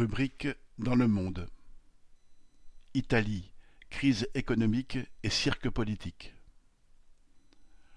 Rubrique 0.00 0.48
dans 0.78 0.94
le 0.94 1.06
monde 1.06 1.46
Italie, 2.94 3.52
crise 3.90 4.26
économique 4.32 4.96
et 5.22 5.28
cirque 5.28 5.68
politique 5.68 6.34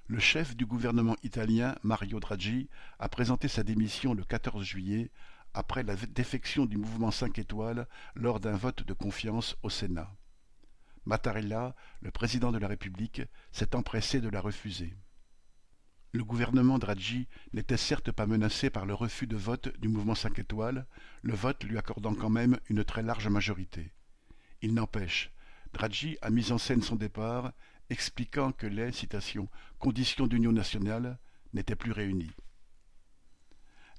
Le 0.07 0.19
chef 0.19 0.53
du 0.57 0.65
gouvernement 0.65 1.15
italien, 1.23 1.77
Mario 1.81 2.19
Draghi, 2.19 2.67
a 2.99 3.07
présenté 3.07 3.47
sa 3.47 3.63
démission 3.63 4.13
le 4.13 4.25
14 4.25 4.65
juillet 4.65 5.11
après 5.53 5.83
la 5.83 5.95
défection 5.95 6.65
du 6.65 6.75
mouvement 6.75 7.09
5 7.09 7.39
étoiles 7.39 7.87
lors 8.15 8.41
d'un 8.41 8.57
vote 8.57 8.83
de 8.83 8.91
confiance 8.91 9.55
au 9.63 9.69
Sénat. 9.69 10.13
Mattarella, 11.05 11.73
le 12.01 12.11
président 12.11 12.51
de 12.51 12.57
la 12.57 12.67
République, 12.67 13.21
s'est 13.53 13.77
empressé 13.77 14.19
de 14.19 14.27
la 14.27 14.41
refuser. 14.41 14.93
Le 16.15 16.23
gouvernement 16.23 16.77
Draghi 16.77 17.27
n'était 17.53 17.75
certes 17.75 18.11
pas 18.11 18.27
menacé 18.27 18.69
par 18.69 18.85
le 18.85 18.93
refus 18.93 19.25
de 19.25 19.35
vote 19.35 19.75
du 19.79 19.87
mouvement 19.87 20.13
5 20.13 20.37
étoiles, 20.37 20.85
le 21.23 21.33
vote 21.33 21.63
lui 21.63 21.75
accordant 21.75 22.13
quand 22.13 22.29
même 22.29 22.59
une 22.69 22.83
très 22.83 23.01
large 23.01 23.27
majorité. 23.29 23.91
Il 24.61 24.75
n'empêche, 24.75 25.31
Draghi 25.73 26.19
a 26.21 26.29
mis 26.29 26.51
en 26.51 26.59
scène 26.59 26.83
son 26.83 26.95
départ, 26.95 27.51
expliquant 27.89 28.51
que 28.51 28.67
les 28.67 28.91
citation, 28.91 29.49
conditions 29.79 30.27
d'union 30.27 30.51
nationale 30.51 31.17
n'étaient 31.51 31.75
plus 31.75 31.91
réunies. 31.91 32.31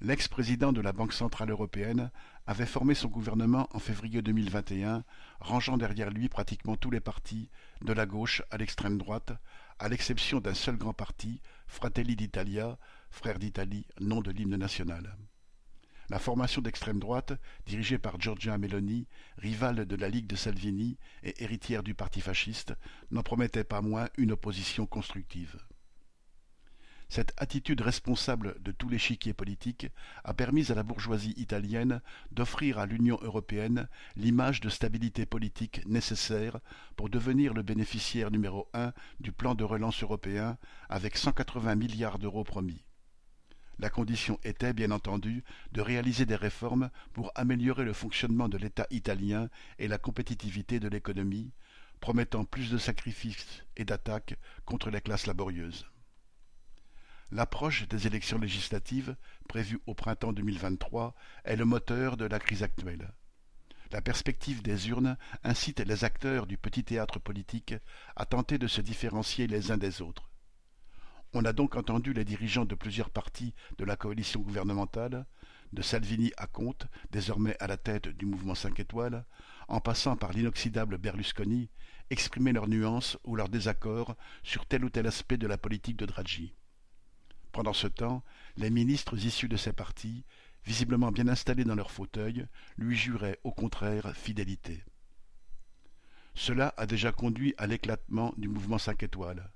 L'ex-président 0.01 0.73
de 0.73 0.81
la 0.81 0.93
Banque 0.93 1.13
centrale 1.13 1.51
européenne 1.51 2.11
avait 2.47 2.67
formé 2.67 2.95
son 2.95 3.09
gouvernement 3.09 3.69
en 3.73 3.79
février 3.79 4.23
2021, 4.23 5.05
rangeant 5.41 5.77
derrière 5.77 6.11
lui 6.11 6.29
pratiquement 6.29 6.77
tous 6.77 6.91
les 6.91 7.01
partis, 7.01 7.49
de 7.83 7.93
la 7.93 8.05
gauche 8.05 8.43
à 8.51 8.59
l'extrême 8.59 8.99
droite, 8.99 9.33
à 9.79 9.89
l'exception 9.89 10.41
d'un 10.41 10.55
seul 10.55 10.77
grand 10.77 10.93
parti, 10.93 11.41
Fratelli 11.67 12.17
d'Italia, 12.17 12.77
Frères 13.11 13.39
d'Italie, 13.39 13.87
nom 14.01 14.21
de 14.21 14.31
l'hymne 14.31 14.57
national. 14.57 15.17
La 16.11 16.19
formation 16.19 16.61
d'extrême 16.61 17.01
droite, 17.01 17.33
dirigée 17.65 17.99
par 17.99 18.21
Giorgia 18.21 18.59
Meloni, 18.59 19.07
rivale 19.39 19.87
de 19.87 19.97
la 19.97 20.09
Ligue 20.09 20.27
de 20.27 20.37
Salvini 20.37 20.99
et 21.23 21.43
héritière 21.43 21.83
du 21.83 21.95
parti 21.95 22.21
fasciste, 22.21 22.75
n'en 23.11 23.23
promettait 23.23 23.65
pas 23.65 23.81
moins 23.81 24.09
une 24.19 24.33
opposition 24.33 24.87
constructive. 24.87 25.57
Cette 27.09 27.35
attitude 27.37 27.81
responsable 27.81 28.57
de 28.63 28.73
tout 28.73 28.89
l'échiquier 28.89 29.35
politique 29.35 29.89
a 30.25 30.35
permis 30.35 30.73
à 30.73 30.75
la 30.75 30.83
bourgeoisie 30.83 31.35
italienne 31.37 32.01
d'offrir 32.33 32.79
à 32.79 32.87
l'Union 32.87 33.19
européenne 33.23 33.89
l'image 34.17 34.61
de 34.61 34.69
stabilité 34.69 35.27
politique 35.27 35.87
nécessaire 35.87 36.59
pour 36.97 37.09
devenir 37.09 37.55
le 37.55 37.63
bénéficiaire 37.63 38.31
numéro 38.31 38.69
un 38.75 38.93
du 39.21 39.33
plan 39.33 39.55
de 39.55 39.65
relance 39.65 40.03
européen 40.03 40.59
avec 40.89 41.17
180 41.17 41.75
milliards 41.77 42.19
d'euros 42.19 42.45
promis. 42.45 42.85
La 43.79 43.91
condition 43.91 44.39
était, 44.45 44.73
bien 44.73 44.91
entendu, 44.91 45.43
de 45.73 45.81
réaliser 45.81 46.27
des 46.27 46.37
réformes 46.37 46.91
pour 47.13 47.33
améliorer 47.35 47.85
le 47.85 47.93
fonctionnement 47.93 48.49
de 48.49 48.57
l'État 48.57 48.87
italien 48.91 49.49
et 49.79 49.89
la 49.89 49.99
compétitivité 49.99 50.79
de 50.79 50.89
l'économie, 50.89 51.51
promettant 52.01 52.45
plus 52.45 52.71
de 52.71 52.79
sacrifices 52.79 53.65
et 53.77 53.85
d'attaques 53.85 54.37
contre 54.65 54.91
les 54.91 55.01
classes 55.01 55.27
laborieuses. 55.27 55.87
L'approche 57.35 57.89
des 57.89 58.07
élections 58.07 58.39
législatives, 58.39 59.17
prévues 59.49 59.81
au 59.87 59.95
printemps 59.95 60.33
2023, 60.33 61.17
est 61.43 61.57
le 61.57 61.65
moteur 61.65 62.17
de 62.17 62.27
la 62.27 62.39
crise 62.39 62.63
actuelle. 62.63 63.13
La 63.91 64.01
perspective 64.01 64.63
des 64.63 64.89
urnes 64.89 65.17
incite 65.43 65.81
les 65.81 66.05
acteurs 66.05 66.47
du 66.47 66.57
petit 66.57 66.85
théâtre 66.85 67.19
politique 67.19 67.75
à 68.15 68.25
tenter 68.25 68.57
de 68.57 68.69
se 68.69 68.81
différencier 68.81 69.49
les 69.49 69.73
uns 69.73 69.79
des 69.79 70.01
autres. 70.01 70.31
On 71.33 71.45
a 71.45 71.53
donc 71.53 71.75
entendu 71.75 72.13
les 72.13 72.25
dirigeants 72.25 72.67
de 72.67 72.77
plusieurs 72.77 73.11
partis 73.11 73.53
de 73.79 73.85
la 73.85 73.97
coalition 73.97 74.39
gouvernementale, 74.39 75.27
de 75.73 75.83
Salvini 75.83 76.31
à 76.37 76.47
Comte, 76.47 76.87
désormais 77.11 77.57
à 77.59 77.67
la 77.67 77.77
tête 77.77 78.07
du 78.07 78.27
mouvement 78.27 78.55
5 78.55 78.79
étoiles, 78.79 79.25
en 79.67 79.81
passant 79.81 80.17
par 80.17 80.33
l'inoxydable 80.33 80.99
Berlusconi, 80.99 81.69
exprimer 82.11 82.53
leurs 82.53 82.69
nuances 82.69 83.19
ou 83.25 83.35
leurs 83.35 83.49
désaccords 83.49 84.15
sur 84.45 84.67
tel 84.67 84.85
ou 84.85 84.89
tel 84.89 85.09
aspect 85.09 85.37
de 85.37 85.49
la 85.49 85.59
politique 85.59 85.97
de 85.97 86.07
Draghi. 86.07 86.55
Pendant 87.55 87.73
ce 87.73 87.87
temps, 87.87 88.25
les 88.57 88.69
ministres 88.69 89.17
issus 89.17 89.49
de 89.49 89.57
ces 89.57 89.73
partis, 89.73 90.25
visiblement 90.65 91.13
bien 91.13 91.29
installés 91.29 91.63
dans 91.63 91.77
leurs 91.77 91.93
fauteuils, 91.93 92.49
lui 92.77 92.97
juraient 92.97 93.39
au 93.45 93.53
contraire 93.53 94.13
fidélité. 94.17 94.83
Cela 96.35 96.75
a 96.77 96.85
déjà 96.87 97.13
conduit 97.13 97.55
à 97.57 97.69
l'éclatement 97.69 98.35
du 98.39 98.49
mouvement 98.49 98.79
5 98.79 99.05
étoiles. 99.05 99.53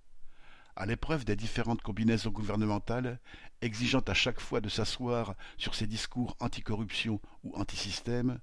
À 0.76 0.86
l'épreuve 0.86 1.24
des 1.24 1.34
différentes 1.34 1.82
combinaisons 1.82 2.30
gouvernementales, 2.30 3.18
exigeant 3.62 4.04
à 4.06 4.14
chaque 4.14 4.38
fois 4.38 4.60
de 4.60 4.68
s'asseoir 4.68 5.34
sur 5.56 5.74
ses 5.74 5.88
discours 5.88 6.36
anticorruption 6.38 7.20
ou 7.42 7.56
antisystème, 7.56 8.38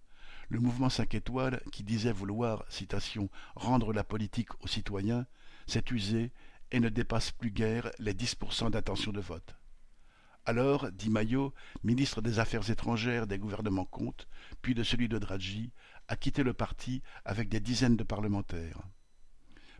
le 0.49 0.59
mouvement 0.59 0.89
5 0.89 1.15
étoiles, 1.15 1.61
qui 1.71 1.83
disait 1.83 2.11
vouloir, 2.11 2.65
citation, 2.67 3.29
rendre 3.55 3.93
la 3.93 4.03
politique 4.03 4.53
aux 4.61 4.67
citoyens, 4.67 5.25
s'est 5.65 5.85
usé 5.91 6.33
et 6.75 6.81
ne 6.81 6.89
dépasse 6.89 7.31
plus 7.31 7.51
guère 7.51 7.89
les 7.99 8.13
10% 8.13 8.71
d'intention 8.71 9.13
de 9.13 9.21
vote. 9.21 9.55
Alors, 10.43 10.91
dit 10.91 11.09
Maillot, 11.09 11.53
ministre 11.85 12.21
des 12.21 12.37
Affaires 12.37 12.69
étrangères 12.69 13.27
des 13.27 13.39
gouvernements 13.39 13.85
Comte, 13.85 14.27
puis 14.61 14.75
de 14.75 14.83
celui 14.83 15.07
de 15.07 15.17
Draghi, 15.17 15.71
a 16.09 16.17
quitté 16.17 16.43
le 16.43 16.51
parti 16.51 17.01
avec 17.23 17.47
des 17.47 17.61
dizaines 17.61 17.95
de 17.95 18.03
parlementaires. 18.03 18.81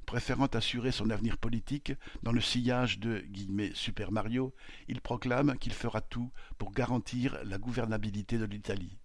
Préférant 0.06 0.46
assurer 0.46 0.94
son 0.94 1.10
avenir 1.10 1.38
politique 1.38 1.92
dans 2.24 2.32
le 2.32 2.40
sillage 2.40 2.98
de 2.98 3.26
Super 3.74 4.14
Mario, 4.14 4.56
il 4.88 5.02
proclame 5.02 5.58
qu'il 5.58 5.74
fera 5.74 6.00
tout 6.00 6.32
pour 6.58 6.72
garantir 6.72 7.38
la 7.44 7.58
gouvernabilité 7.58 8.38
de 8.38 8.46
l'Italie. 8.46 8.98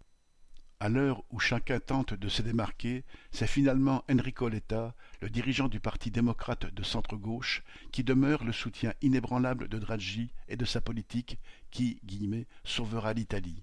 À 0.82 0.88
l'heure 0.88 1.22
où 1.28 1.38
chacun 1.38 1.78
tente 1.78 2.14
de 2.14 2.30
se 2.30 2.40
démarquer, 2.40 3.04
c'est 3.32 3.46
finalement 3.46 4.02
Enrico 4.10 4.48
Letta, 4.48 4.94
le 5.20 5.28
dirigeant 5.28 5.68
du 5.68 5.78
Parti 5.78 6.10
démocrate 6.10 6.72
de 6.72 6.82
centre-gauche, 6.82 7.62
qui 7.92 8.02
demeure 8.02 8.44
le 8.44 8.52
soutien 8.52 8.94
inébranlable 9.02 9.68
de 9.68 9.78
Draghi 9.78 10.32
et 10.48 10.56
de 10.56 10.64
sa 10.64 10.80
politique 10.80 11.38
qui 11.70 12.00
guillemets, 12.06 12.46
sauvera 12.64 13.12
l'Italie. 13.12 13.62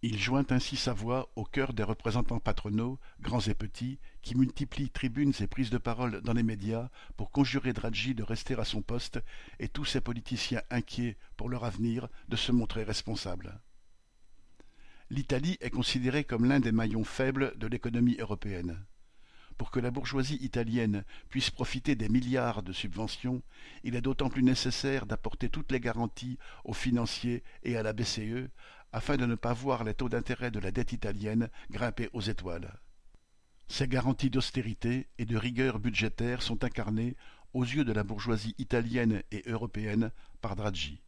Il 0.00 0.18
joint 0.18 0.46
ainsi 0.48 0.76
sa 0.76 0.94
voix 0.94 1.30
au 1.36 1.44
cœur 1.44 1.74
des 1.74 1.82
représentants 1.82 2.40
patronaux, 2.40 2.98
grands 3.20 3.40
et 3.40 3.54
petits, 3.54 3.98
qui 4.22 4.34
multiplient 4.34 4.88
tribunes 4.88 5.34
et 5.40 5.46
prises 5.46 5.68
de 5.68 5.76
parole 5.76 6.22
dans 6.22 6.32
les 6.32 6.42
médias 6.42 6.88
pour 7.18 7.32
conjurer 7.32 7.74
Draghi 7.74 8.14
de 8.14 8.22
rester 8.22 8.58
à 8.58 8.64
son 8.64 8.80
poste 8.80 9.20
et 9.58 9.68
tous 9.68 9.84
ces 9.84 10.00
politiciens 10.00 10.62
inquiets 10.70 11.18
pour 11.36 11.50
leur 11.50 11.64
avenir 11.64 12.08
de 12.30 12.36
se 12.36 12.50
montrer 12.50 12.82
responsables 12.82 13.60
l'Italie 15.10 15.58
est 15.60 15.70
considérée 15.70 16.24
comme 16.24 16.44
l'un 16.44 16.60
des 16.60 16.72
maillons 16.72 17.04
faibles 17.04 17.56
de 17.58 17.66
l'économie 17.66 18.16
européenne. 18.18 18.84
Pour 19.56 19.70
que 19.70 19.78
la 19.78 19.90
bourgeoisie 19.90 20.38
italienne 20.40 21.04
puisse 21.28 21.50
profiter 21.50 21.94
des 21.94 22.08
milliards 22.08 22.62
de 22.62 22.72
subventions, 22.72 23.42
il 23.84 23.94
est 23.94 24.00
d'autant 24.00 24.28
plus 24.28 24.42
nécessaire 24.42 25.06
d'apporter 25.06 25.48
toutes 25.48 25.70
les 25.70 25.80
garanties 25.80 26.38
aux 26.64 26.72
financiers 26.72 27.44
et 27.62 27.76
à 27.76 27.82
la 27.82 27.92
BCE 27.92 28.48
afin 28.92 29.16
de 29.16 29.26
ne 29.26 29.34
pas 29.34 29.52
voir 29.52 29.84
les 29.84 29.94
taux 29.94 30.08
d'intérêt 30.08 30.50
de 30.50 30.60
la 30.60 30.70
dette 30.70 30.92
italienne 30.92 31.50
grimper 31.70 32.08
aux 32.12 32.20
étoiles. 32.20 32.80
Ces 33.68 33.88
garanties 33.88 34.30
d'austérité 34.30 35.08
et 35.18 35.24
de 35.24 35.36
rigueur 35.36 35.78
budgétaire 35.78 36.42
sont 36.42 36.62
incarnées, 36.64 37.16
aux 37.54 37.64
yeux 37.64 37.84
de 37.84 37.92
la 37.92 38.04
bourgeoisie 38.04 38.54
italienne 38.58 39.22
et 39.30 39.42
européenne, 39.46 40.10
par 40.40 40.54
Draghi. 40.56 41.03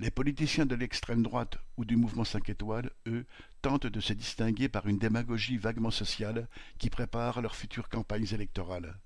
Les 0.00 0.12
politiciens 0.12 0.64
de 0.64 0.76
l'extrême 0.76 1.24
droite 1.24 1.58
ou 1.76 1.84
du 1.84 1.96
mouvement 1.96 2.22
5 2.22 2.50
étoiles, 2.50 2.92
eux, 3.08 3.26
tentent 3.62 3.88
de 3.88 3.98
se 3.98 4.12
distinguer 4.12 4.68
par 4.68 4.86
une 4.86 4.98
démagogie 4.98 5.56
vaguement 5.56 5.90
sociale 5.90 6.46
qui 6.78 6.88
prépare 6.88 7.42
leurs 7.42 7.56
futures 7.56 7.88
campagnes 7.88 8.32
électorales. 8.32 8.96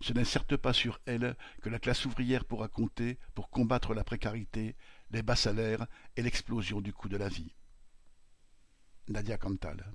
Ce 0.00 0.12
n'est 0.12 0.24
certes 0.24 0.56
pas 0.56 0.72
sur 0.72 1.00
elle 1.06 1.36
que 1.62 1.68
la 1.68 1.78
classe 1.78 2.04
ouvrière 2.04 2.44
pourra 2.44 2.66
compter 2.66 3.20
pour 3.36 3.48
combattre 3.48 3.94
la 3.94 4.02
précarité, 4.02 4.74
les 5.12 5.22
bas 5.22 5.36
salaires 5.36 5.86
et 6.16 6.22
l'explosion 6.22 6.80
du 6.80 6.92
coût 6.92 7.08
de 7.08 7.16
la 7.16 7.28
vie. 7.28 7.54
Nadia 9.06 9.38
Cantal 9.38 9.86